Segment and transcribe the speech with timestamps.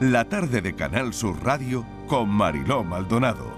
[0.00, 3.52] la tarde de Canal Sur Radio con Mariló Maldonado.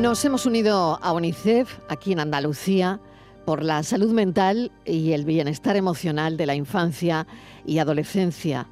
[0.00, 2.98] Nos hemos unido a UNICEF aquí en Andalucía
[3.44, 7.26] por la salud mental y el bienestar emocional de la infancia
[7.66, 8.66] y adolescencia.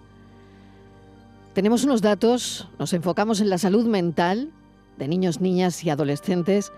[1.52, 4.53] Tenemos unos datos, nos enfocamos en la salud mental
[4.99, 6.73] de niños, niñas y adolescentes,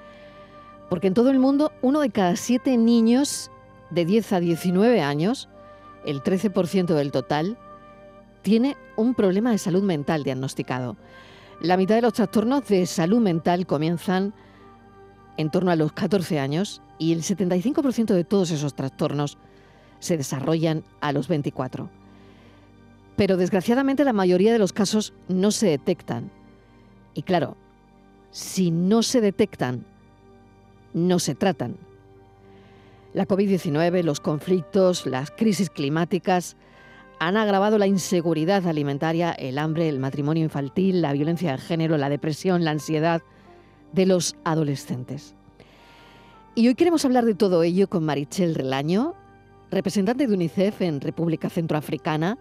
[0.88, 3.50] porque en todo el mundo uno de cada siete niños
[3.90, 5.48] de 10 a 19 años,
[6.04, 7.58] el 13% del total,
[8.42, 10.96] tiene un problema de salud mental diagnosticado.
[11.60, 14.32] La mitad de los trastornos de salud mental comienzan
[15.36, 19.38] en torno a los 14 años y el 75% de todos esos trastornos
[20.00, 21.90] se desarrollan a los 24.
[23.16, 26.30] Pero desgraciadamente la mayoría de los casos no se detectan.
[27.14, 27.56] Y claro,
[28.38, 29.84] si no se detectan,
[30.94, 31.76] no se tratan.
[33.12, 36.56] La COVID-19, los conflictos, las crisis climáticas
[37.18, 42.08] han agravado la inseguridad alimentaria, el hambre, el matrimonio infantil, la violencia de género, la
[42.08, 43.22] depresión, la ansiedad
[43.92, 45.34] de los adolescentes.
[46.54, 49.14] Y hoy queremos hablar de todo ello con Marichel Relaño,
[49.72, 52.38] representante de UNICEF en República Centroafricana.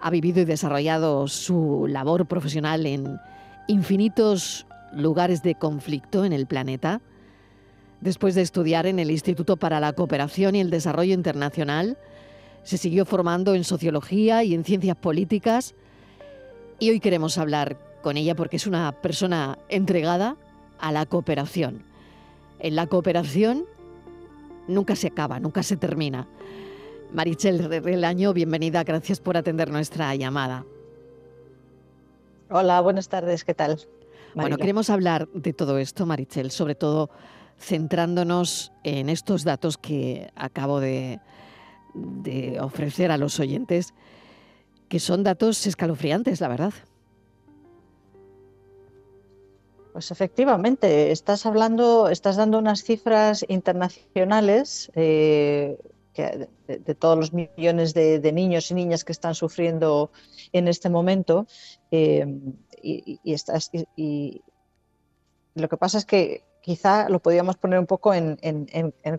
[0.00, 3.18] Ha vivido y desarrollado su labor profesional en
[3.66, 7.00] infinitos lugares de conflicto en el planeta.
[8.00, 11.96] Después de estudiar en el Instituto para la Cooperación y el Desarrollo Internacional,
[12.62, 15.74] se siguió formando en sociología y en ciencias políticas.
[16.78, 20.36] Y hoy queremos hablar con ella porque es una persona entregada
[20.78, 21.84] a la cooperación
[22.64, 23.66] en la cooperación
[24.68, 26.26] nunca se acaba, nunca se termina.
[27.12, 30.64] Marichel del Año, bienvenida, gracias por atender nuestra llamada.
[32.48, 33.78] Hola, buenas tardes, ¿qué tal?
[34.34, 37.10] Bueno, queremos hablar de todo esto, Marichel, sobre todo
[37.58, 41.20] centrándonos en estos datos que acabo de,
[41.94, 43.94] de ofrecer a los oyentes,
[44.88, 46.72] que son datos escalofriantes, la verdad.
[49.92, 55.78] Pues efectivamente, estás hablando, estás dando unas cifras internacionales eh,
[56.22, 60.10] de, todos los millones de, niños y niñas que están sufriendo
[60.52, 61.46] en este momento.
[61.90, 62.26] Eh,
[62.82, 64.42] y,
[65.54, 68.36] lo que pasa es que quizá lo podríamos poner un poco en,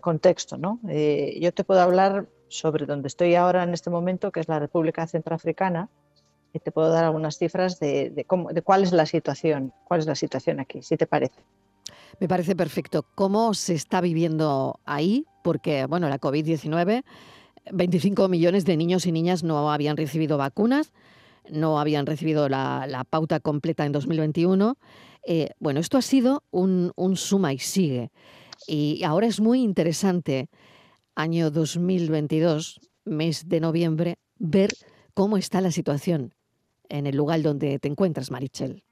[0.00, 0.58] contexto.
[0.58, 0.80] ¿no?
[0.88, 4.58] Eh, yo te puedo hablar sobre donde estoy ahora en este momento, que es la
[4.58, 5.88] República Centroafricana
[6.60, 10.14] te puedo dar algunas cifras de, cómo, de cuál es la situación, cuál es la
[10.14, 11.44] situación aquí, si te parece.
[12.18, 13.06] Me parece perfecto.
[13.14, 15.26] ¿Cómo se está viviendo ahí?
[15.46, 17.04] Porque, bueno, la COVID-19,
[17.70, 20.92] 25 millones de niños y niñas no habían recibido vacunas,
[21.48, 24.76] no habían recibido la, pauta completa en 2021.
[25.24, 28.10] Eh, bueno, esto ha sido un, un suma y sigue.
[28.66, 30.48] Y ahora es muy interesante,
[31.14, 34.74] año 2022, mes de noviembre, ver
[35.14, 36.34] cómo está la situación
[36.88, 38.82] en el lugar donde te encuentras, Marichel.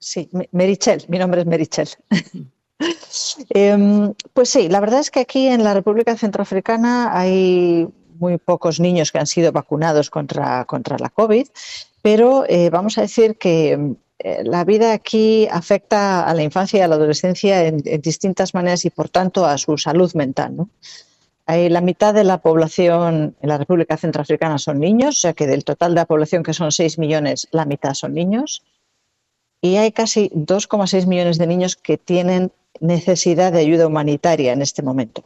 [0.00, 1.90] Sí, Merichel, mi nombre es Merichel.
[3.50, 8.80] Em, pues sí, la verdad es que aquí en la República Centroafricana hay muy pocos
[8.80, 11.46] niños que han sido vacunados contra, contra la COVID,
[12.02, 16.82] pero eh, vamos a decir que eh, la vida aquí afecta a la infancia y
[16.82, 20.56] a la adolescencia en, distintas maneras y por tanto a su salud mental.
[20.56, 20.68] ¿no?
[21.46, 25.62] la mitad de la población en la República Centroafricana son niños, o sea que del
[25.62, 28.62] total de la población, que son 6 millones, la mitad son niños.
[29.60, 34.82] Y hay casi 2,6 millones de niños que tienen necesidad de ayuda humanitaria en este
[34.82, 35.24] momento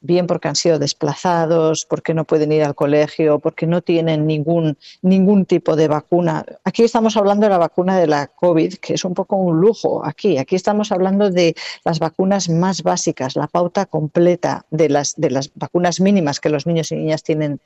[0.00, 4.78] bien porque han sido desplazados, porque no pueden ir al colegio, porque no tienen ningún,
[5.02, 6.44] ningún tipo de vacuna.
[6.64, 10.04] Aquí estamos hablando de la vacuna de la COVID, que es un poco un lujo
[10.04, 10.38] aquí.
[10.38, 11.54] Aquí estamos hablando de
[11.84, 16.66] las vacunas más básicas, la pauta completa de las, de las vacunas mínimas que los
[16.66, 17.60] niños y niñas tienen,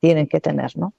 [0.00, 0.76] tienen que tener.
[0.76, 0.92] ¿no?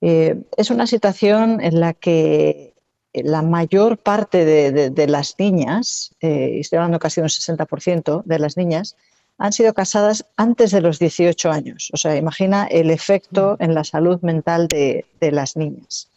[0.00, 2.73] Eh, es una situación en la que
[3.14, 8.56] la mayor parte de, las niñas, eh, estoy hablando casi de un 60% de las
[8.56, 8.96] niñas,
[9.38, 11.90] han sido casadas antes de los 18 años.
[11.92, 13.62] O sea, imagina el efecto mm.
[13.62, 16.08] en la salud mental de, las niñas.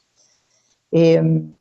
[0.91, 1.53] Em,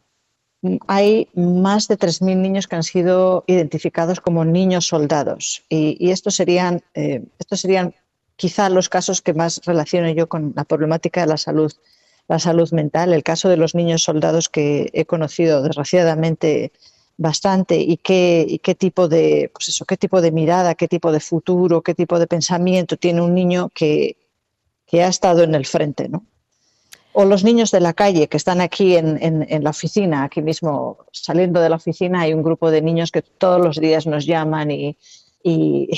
[0.86, 6.82] hay más de 3.000 niños que han sido identificados como niños soldados y, estos, serían,
[6.94, 7.94] eh, estos serían
[8.36, 11.72] quizá los casos que más relaciono yo con la problemática de la salud,
[12.28, 13.12] la salud mental.
[13.12, 16.72] El caso de los niños soldados que he conocido desgraciadamente
[17.18, 21.20] bastante y qué, qué tipo de pues eso, qué tipo de mirada, qué tipo de
[21.20, 24.16] futuro, qué tipo de pensamiento tiene un niño que,
[24.92, 26.24] ha estado en el frente, ¿no?
[27.18, 31.62] o los niños de la calle que están aquí en, la oficina, aquí mismo saliendo
[31.62, 34.98] de la oficina, hay un grupo de niños que todos los días nos llaman y,
[35.42, 35.88] y,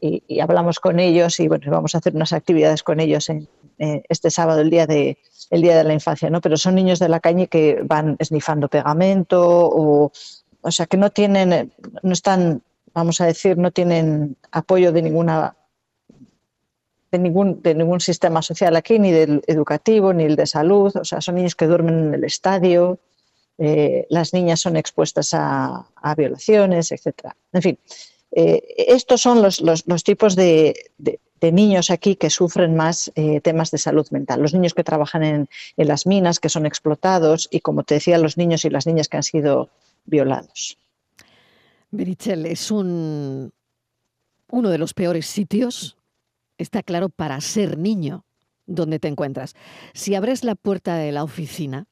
[0.42, 3.48] hablamos con ellos y bueno, vamos a hacer unas actividades con ellos en,
[3.78, 5.16] este sábado, el día de
[5.50, 6.40] el día de la infancia, ¿no?
[6.40, 10.12] Pero son niños de la calle que van esnifando pegamento o,
[10.60, 12.62] o sea, que no tienen, no están,
[12.92, 15.56] vamos a decir, no tienen apoyo de ninguna
[17.12, 20.96] de ningún, de ningún sistema social aquí, ni del educativo, ni el de salud.
[20.96, 22.98] O sea, son niños que duermen en el estadio,
[23.58, 25.86] eh, las niñas son expuestas a,
[26.16, 27.30] violaciones, etc.
[27.52, 27.78] En fin,
[28.36, 29.62] eh, estos son los,
[30.04, 30.74] tipos de,
[31.40, 34.42] niños aquí que sufren más eh, temas de salud mental.
[34.42, 38.36] Los niños que trabajan en, las minas, que son explotados, y como te decía, los
[38.36, 39.68] niños y las niñas que han sido
[40.04, 40.76] violados.
[41.92, 43.52] Berichel, es un,
[44.50, 45.96] uno de los peores sitios,
[46.58, 48.24] está claro, para ser niño
[48.66, 49.54] donde te encuentras.
[49.92, 51.86] Si abres la puerta de la oficina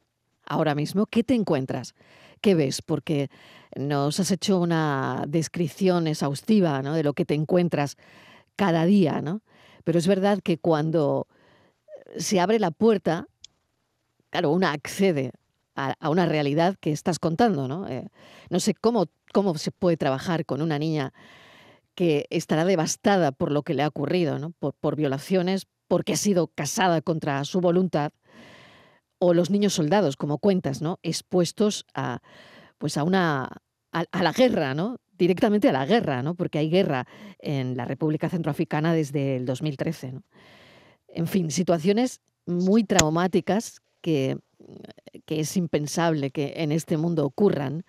[0.45, 1.95] ahora mismo, ¿qué te encuentras?
[2.43, 2.83] ¿Qué ves?
[2.83, 3.31] Porque
[3.77, 7.97] nos has hecho una descripción exhaustiva de lo que te encuentras
[8.57, 9.43] cada día, ¿no?
[9.85, 11.29] Pero es verdad que cuando
[12.17, 13.29] se abre la puerta,
[14.31, 15.31] claro, una accede
[15.77, 17.87] a, una realidad que estás contando, ¿no?
[17.87, 18.09] Eh,
[18.51, 21.15] no sé cómo, cómo se puede trabajar con una niña
[21.95, 24.51] que estará devastada por lo que le ha ocurrido, ¿no?
[24.51, 28.13] Por, por violaciones, porque ha sido casada contra su voluntad
[29.25, 30.99] o los niños soldados, como cuentas, ¿no?
[31.05, 32.19] Expuestos a,
[32.79, 34.97] pues a una, a, la guerra, ¿no?
[35.17, 36.35] Directamente a la guerra, ¿no?
[36.35, 37.07] Porque hay guerra
[37.39, 40.15] en la República Centroafricana desde el 2013,
[41.07, 44.39] En fin, situaciones muy traumáticas que,
[45.25, 47.85] que es impensable que en este mundo ocurran,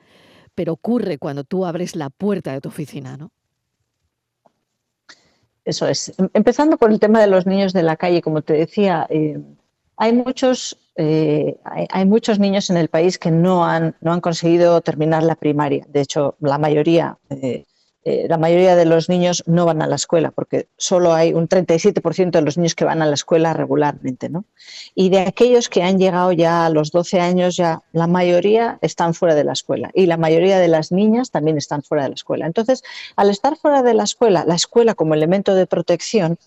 [0.53, 3.31] pero ocurre cuando tú abres la puerta de tu oficina, ¿no?
[5.65, 6.13] Eso es.
[6.19, 9.41] Em, empezando por el tema de los niños de la calle, como te decía, eh,
[9.97, 14.81] hay muchos, eh, hay, muchos niños en el país que no han, no han conseguido
[14.81, 15.85] terminar la primaria.
[15.89, 17.65] De hecho, la mayoría, eh,
[18.03, 21.47] eh, la mayoría de los niños no van a la escuela, porque solo hay un
[21.47, 24.29] 37% de los niños que van a la escuela regularmente.
[24.29, 24.45] ¿no?
[24.93, 29.15] Y de aquellos que han llegado ya a los 12 años, ya la mayoría están
[29.15, 29.89] fuera de la escuela.
[29.95, 32.45] Y la mayoría de las niñas también están fuera de la escuela.
[32.45, 32.83] Entonces,
[33.15, 36.37] al estar fuera de la escuela, la escuela como elemento de protección,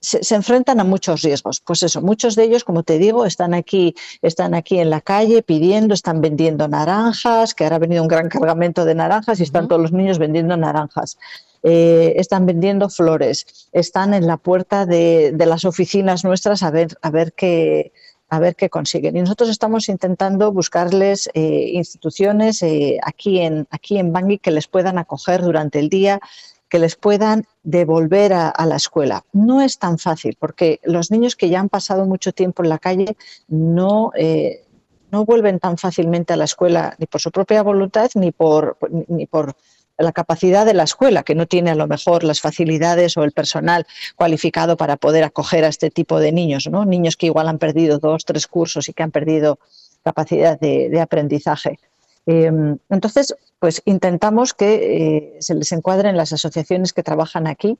[0.00, 1.60] se, enfrentan a muchos riesgos.
[1.60, 5.42] Pues eso, muchos de ellos, como te digo, están aquí, están aquí en la calle
[5.42, 9.68] pidiendo, están vendiendo naranjas, que ahora ha venido un gran cargamento de naranjas y están
[9.68, 11.18] todos los niños vendiendo naranjas.
[11.64, 17.10] Eh, están vendiendo flores, están en la puerta de, las oficinas nuestras a ver, a
[17.10, 17.92] ver qué
[18.30, 19.16] a ver qué consiguen.
[19.16, 24.68] Y nosotros estamos intentando buscarles eh, instituciones eh, aquí, en, aquí en Bangui que les
[24.68, 26.20] puedan acoger durante el día,
[26.68, 29.24] que les puedan devolver a, la escuela.
[29.32, 32.78] No es tan fácil porque los niños que ya han pasado mucho tiempo en la
[32.78, 33.16] calle
[33.48, 34.64] no, eh,
[35.10, 38.78] no vuelven tan fácilmente a la escuela ni por su propia voluntad ni por,
[39.08, 39.56] ni por
[39.96, 43.32] la capacidad de la escuela, que no tiene a lo mejor las facilidades o el
[43.32, 43.84] personal
[44.14, 46.84] cualificado para poder acoger a este tipo de niños, ¿no?
[46.84, 49.58] Niños que igual han perdido dos, tres cursos y que han perdido
[50.04, 51.80] capacidad de aprendizaje.
[52.28, 57.78] Em, entonces, pues intentamos que eh, se les encuadren las asociaciones que trabajan aquí.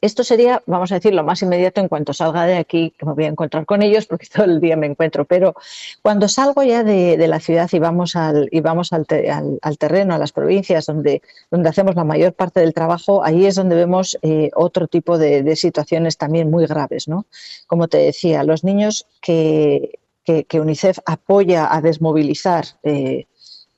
[0.00, 3.12] Esto sería, vamos a decir, lo más inmediato en cuanto salga de aquí, que me
[3.12, 5.54] voy a encontrar con ellos porque todo el día me encuentro, pero
[6.00, 10.32] cuando salgo ya de, la ciudad y vamos, al, y vamos al, terreno, a las
[10.32, 11.20] provincias donde,
[11.66, 16.16] hacemos la mayor parte del trabajo, ahí es donde vemos eh, otro tipo de, situaciones
[16.16, 17.06] también muy graves.
[17.06, 17.26] ¿no?
[17.66, 22.64] Como te decía, los niños que, que, UNICEF apoya a desmovilizar.
[22.82, 23.26] Eh,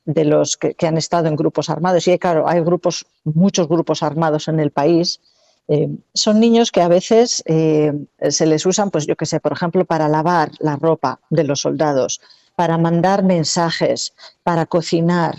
[0.04, 4.48] de los que, han estado en grupos armados, y claro, hay grupos, muchos grupos armados
[4.48, 5.20] en el país,
[5.68, 7.92] eh, son niños que a veces eh,
[8.28, 11.60] se les usan, pues yo que sé, por ejemplo, para lavar la ropa de los
[11.60, 12.20] soldados,
[12.56, 15.36] para mandar mensajes, para cocinar,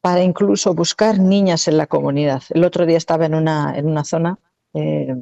[0.00, 2.42] para incluso buscar niñas en la comunidad.
[2.50, 4.38] El otro día estaba en una, en una zona
[4.74, 5.14] eh,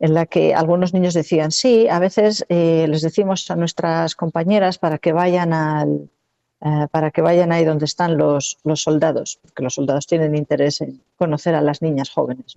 [0.00, 4.98] en la que algunos niños decían, sí, a veces les decimos a nuestras compañeras para
[4.98, 6.08] que vayan al,
[6.60, 11.00] eh, para que vayan ahí donde están los, soldados, porque los soldados tienen interés en
[11.16, 12.56] conocer a las niñas jóvenes.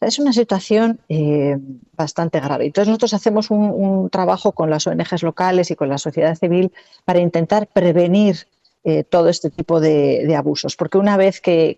[0.00, 1.56] Es una situación eh,
[1.96, 2.66] bastante grave.
[2.66, 6.72] Entonces nosotros hacemos un, trabajo con las ONGs locales y con la sociedad civil
[7.04, 8.46] para intentar prevenir
[8.84, 10.76] eh, todo este tipo de, abusos.
[10.76, 11.76] Porque una vez que,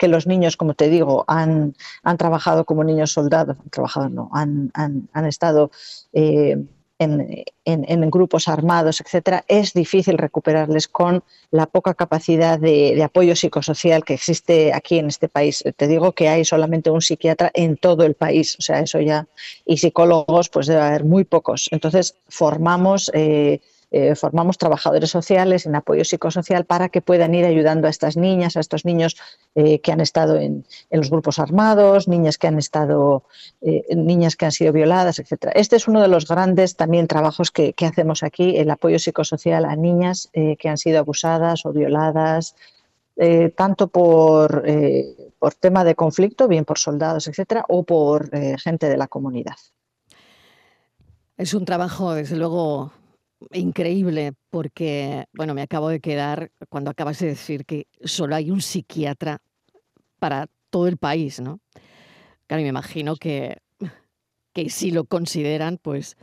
[0.00, 1.74] los niños, como te digo, han,
[2.16, 5.70] trabajado como niños soldados, han trabajado, no, han estado
[6.98, 14.14] en, grupos armados, etcétera, es difícil recuperarles con la poca capacidad de, apoyo psicosocial que
[14.14, 15.62] existe aquí en este país.
[15.76, 19.26] Te digo que hay solamente un psiquiatra en todo el país, o sea, eso ya,
[19.64, 21.68] y psicólogos, pues debe haber muy pocos.
[21.70, 23.10] Entonces, formamos.
[23.14, 23.60] Eh,
[23.90, 28.56] eh, formamos trabajadores sociales en apoyo psicosocial para que puedan ir ayudando a estas niñas,
[28.56, 29.16] a estos niños
[29.54, 33.24] eh, que han estado en, los grupos armados, niñas que han estado,
[33.62, 35.52] eh, niñas que han sido violadas, etc.
[35.54, 39.74] Este es uno de los grandes también trabajos que, hacemos aquí, el apoyo psicosocial a
[39.74, 42.54] niñas que han sido abusadas o violadas,
[43.56, 44.64] tanto por,
[45.38, 49.56] por tema de conflicto, bien por soldados, etcétera, o por gente de la comunidad.
[51.38, 52.92] Es un trabajo, desde luego,
[53.52, 58.60] increíble porque, bueno, me acabo de quedar cuando acabas de decir que solo hay un
[58.60, 59.38] psiquiatra
[60.18, 61.60] para todo el país, ¿no?
[62.46, 63.58] Claro, me imagino que,
[64.52, 66.16] que si lo consideran, pues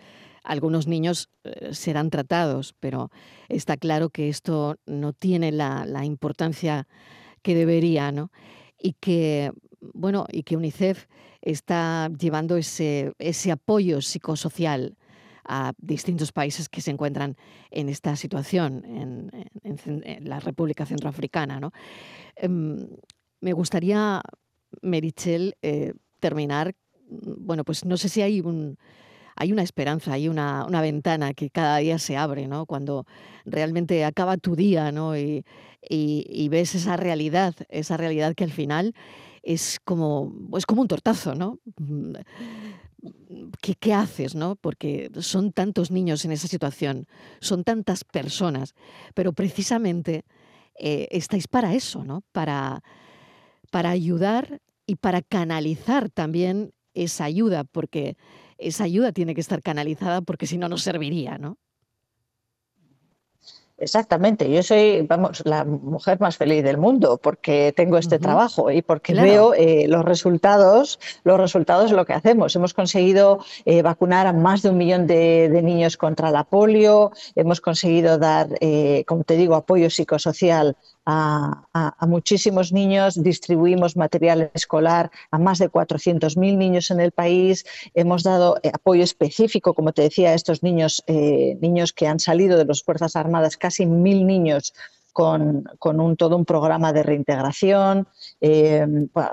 [0.44, 3.10] algunos niños eh, serán tratados, pero
[3.50, 6.88] está claro que esto no tiene la, la importancia
[7.42, 8.32] que debería, ¿no?
[8.78, 9.52] Y que,
[9.94, 11.08] bueno, y que UNICEF
[11.42, 14.98] está llevando ese, ese apoyo psicosocial
[15.48, 17.36] a distintos países que se encuentran
[17.72, 19.32] en esta situación en,
[20.28, 21.60] la República Centroafricana.
[21.60, 21.72] ¿no?
[22.36, 22.88] Em,
[23.42, 24.22] me gustaría,
[24.82, 26.76] Merichel, eh, terminar,
[27.10, 28.78] bueno, pues no sé si hay un,
[29.36, 32.66] hay una esperanza, hay una, una, ventana que cada día se abre, ¿no?
[32.66, 33.06] Cuando
[33.46, 35.18] realmente acaba tu día, ¿no?
[35.18, 35.46] Y,
[35.88, 38.96] y, ves esa realidad, esa realidad que al final
[39.46, 41.60] es como, es como un tortazo, ¿no?
[43.62, 44.36] ¿qué, haces?
[44.36, 44.56] ¿no?
[44.56, 47.08] Porque son tantos niños en esa situación,
[47.40, 48.74] son tantas personas,
[49.14, 50.26] pero precisamente
[50.80, 52.24] eh, estáis para eso, ¿no?
[52.32, 52.84] Para,
[53.72, 58.18] para ayudar y para canalizar también esa ayuda, porque
[58.58, 61.58] esa ayuda tiene que estar canalizada porque si no, no serviría, ¿no?
[63.78, 68.82] Exactamente, yo soy, vamos, la mujer más feliz del mundo porque tengo este trabajo y
[68.82, 72.56] porque veo eh, los resultados, los resultados de lo que hacemos.
[72.56, 77.60] Hemos conseguido eh, vacunar a más de un millón de, niños contra la polio, hemos
[77.60, 85.38] conseguido dar, eh, como te digo, apoyo psicosocial a, muchísimos niños, distribuimos material escolar a
[85.38, 90.32] más de 400.000 niños en el país, hemos dado eh, apoyo específico, como te decía,
[90.32, 94.74] a estos niños, eh, niños que han salido de las Fuerzas Armadas, casi mil niños
[95.14, 98.08] con, un, todo un programa de reintegración,
[98.42, 98.86] eh,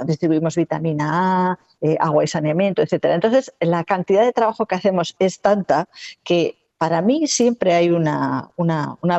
[0.07, 1.59] distribuimos vitamina A,
[1.99, 3.07] agua y saneamiento, etc.
[3.07, 5.89] Entonces, la cantidad de trabajo que hacemos es tanta
[6.23, 8.51] que para mí siempre hay una,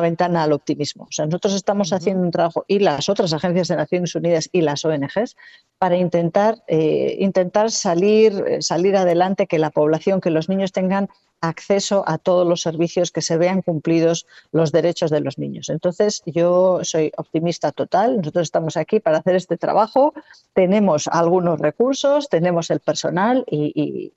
[0.02, 1.04] ventana al optimismo.
[1.04, 4.60] O sea, nosotros estamos haciendo un trabajo y las otras agencias de Naciones Unidas y
[4.60, 5.34] las ONGs
[5.78, 11.08] para intentar, eh, intentar salir, eh, salir adelante, que la población, que los niños tengan
[11.40, 15.70] acceso a todos los servicios, que se vean cumplidos los derechos de los niños.
[15.70, 18.18] Entonces, yo soy optimista total.
[18.18, 20.12] Nosotros estamos aquí para hacer este trabajo.
[20.52, 24.12] Tenemos algunos recursos, tenemos el personal y,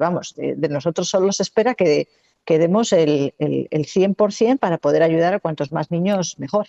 [0.00, 2.08] vamos, de, nosotros solo se espera que
[2.48, 6.68] que demos el, el, el 100% para poder ayudar a cuantos más niños mejor.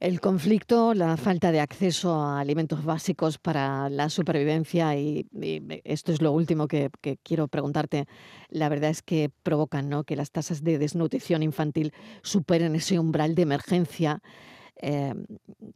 [0.00, 5.26] El conflicto, la falta de acceso a alimentos básicos para la supervivencia y,
[5.84, 6.90] esto es lo último que,
[7.22, 8.04] quiero preguntarte.
[8.50, 10.04] La verdad es que provocan ¿no?
[10.04, 14.20] que las tasas de desnutrición infantil superen ese umbral de emergencia
[14.76, 15.14] eh,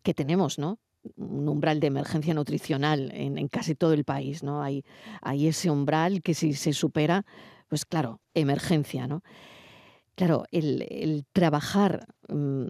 [0.02, 0.78] que tenemos, ¿no?
[1.16, 4.62] Un umbral de emergencia nutricional en, casi todo el país, ¿no?
[4.62, 4.84] Hay,
[5.22, 7.24] hay ese umbral que si se supera,
[7.68, 9.22] pues claro, emergencia, ¿no?
[10.14, 12.66] Claro, el, trabajar mm,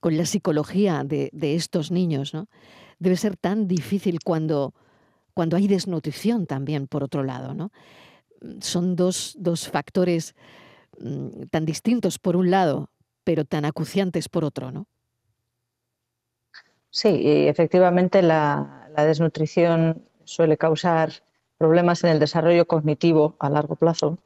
[0.00, 2.48] con la psicología de, estos niños, ¿no?
[2.98, 4.74] Debe ser tan difícil cuando,
[5.34, 7.72] cuando hay desnutrición también, por otro lado, ¿no?
[8.42, 9.36] Mm, son dos,
[9.72, 10.34] factores
[10.98, 12.90] mm, tan distintos por un lado,
[13.24, 14.86] pero tan acuciantes por otro, ¿no?
[16.90, 17.08] Sí,
[17.48, 21.12] efectivamente la desnutrición suele causar
[21.58, 24.18] problemas en el desarrollo cognitivo a largo plazo.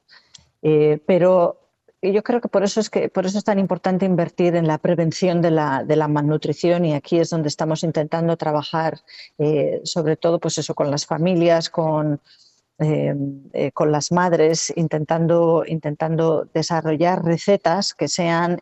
[0.62, 1.58] Eh, pero
[2.02, 4.78] yo creo que por eso es que por eso es tan importante invertir en la
[4.78, 9.00] prevención de la, de la malnutrición y aquí es donde estamos intentando trabajar
[9.38, 12.20] eh, sobre todo pues eso con las familias con
[12.82, 13.14] eh,
[13.75, 18.56] con las madres intentando, intentando desarrollar recetas que sean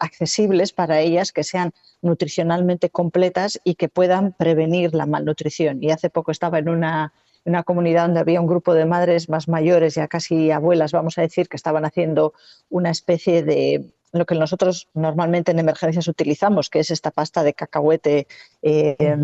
[0.00, 5.82] accesibles para ellas, que sean nutricionalmente completas y que puedan prevenir la malnutrición.
[5.82, 7.12] Y hace poco estaba en una,
[7.48, 11.22] una comunidad donde había un grupo de madres más mayores, ya casi abuelas, vamos a
[11.22, 12.34] decir, que estaban haciendo
[12.70, 17.52] una especie de lo que nosotros normalmente en emergencias utilizamos, que es esta pasta de
[17.52, 18.26] cacahuete
[18.62, 19.16] eh,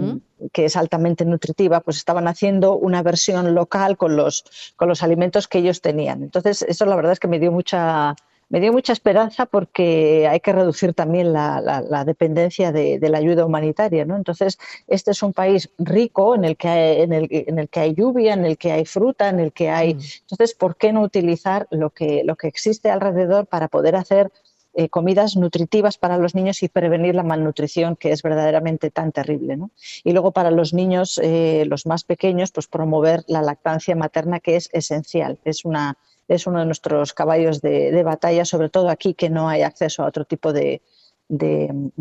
[0.52, 4.44] que es altamente nutritiva, pues estaban haciendo una versión local con los,
[4.76, 6.22] con los alimentos que ellos tenían.
[6.22, 8.14] Entonces, eso la verdad es que me dio mucha,
[8.54, 14.04] me dio mucha esperanza porque hay que reducir también la, dependencia de, la ayuda humanitaria.
[14.04, 14.14] ¿no?
[14.14, 17.80] Entonces, este es un país rico en el, que hay, en, el, en el que
[17.80, 19.96] hay lluvia, en el que hay fruta, en el que hay...
[19.96, 20.00] Mm.
[20.20, 24.30] Entonces, ¿por qué no utilizar lo que, lo que existe alrededor para poder hacer
[24.76, 29.58] eh, comidas nutritivas para los niños y prevenir la malnutrición que es verdaderamente tan terrible.
[30.04, 34.54] Y luego para los niños, eh, los más pequeños, pues promover la lactancia materna que
[34.54, 35.38] es esencial.
[35.44, 35.96] Es, una,
[36.28, 40.06] es uno de nuestros caballos de, batalla, sobre todo aquí que no hay acceso a
[40.06, 40.82] otro tipo de,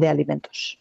[0.02, 0.80] alimentos.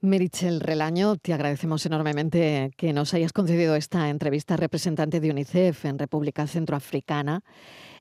[0.00, 5.98] Merichel Relaño, te agradecemos enormemente que nos hayas concedido esta entrevista representante de UNICEF en
[5.98, 7.42] República Centroafricana.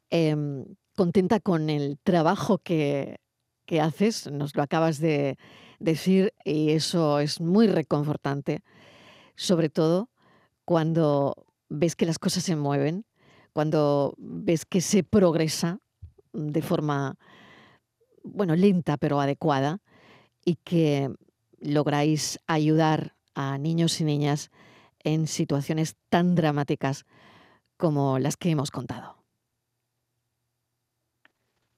[0.09, 3.17] Em, contenta con el trabajo que,
[3.81, 5.37] haces, nos lo acabas de
[5.79, 8.61] decir y eso es muy reconfortante,
[9.35, 10.09] sobre todo
[10.63, 13.05] cuando ves que las cosas se mueven,
[13.55, 15.79] cuando ves que se progresa
[16.33, 17.15] de forma,
[18.21, 19.79] bueno, lenta pero adecuada
[20.43, 21.09] y que
[21.61, 24.51] lográis ayudar a niños y niñas
[25.05, 27.05] en situaciones tan dramáticas
[27.77, 29.14] como las que hemos contado.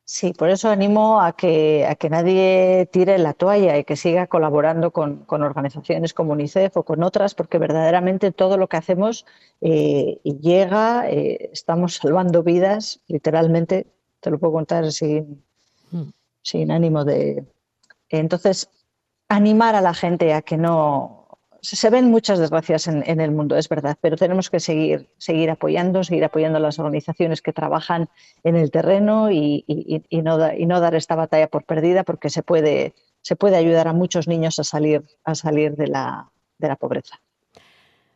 [0.09, 4.27] Sí, por eso animo a que, a que nadie tire la toalla y que siga
[4.27, 9.25] colaborando con, organizaciones como UNICEF o con otras, porque verdaderamente todo lo que hacemos
[9.59, 13.85] eh, llega, eh, estamos salvando vidas, literalmente,
[14.21, 15.43] te lo puedo contar sin,
[15.91, 16.09] mm.
[16.41, 17.45] sin ánimo de...
[18.07, 18.69] Entonces,
[19.27, 21.16] animar a la gente a que no,
[21.61, 26.03] se ven muchas desgracias en, el mundo, es verdad, pero tenemos que seguir, seguir apoyando,
[26.03, 28.09] seguir apoyando a las organizaciones que trabajan
[28.43, 29.65] en el terreno y,
[30.11, 34.59] no, dar esta batalla por perdida porque se puede, se puede ayudar a muchos niños
[34.59, 37.19] a salir, a salir de, la, de la pobreza.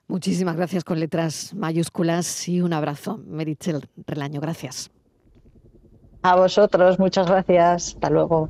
[0.08, 3.20] Muchísimas gracias con letras mayúsculas y un abrazo.
[3.26, 4.92] Merichel Relaño, gracias.
[6.22, 7.96] A vosotros, muchas gracias.
[7.96, 8.50] Hasta luego.